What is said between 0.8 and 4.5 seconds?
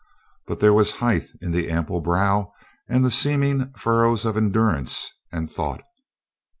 height in the ample brow and the seaming furrows of